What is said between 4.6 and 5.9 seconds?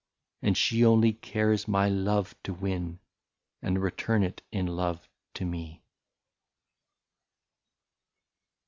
love to me.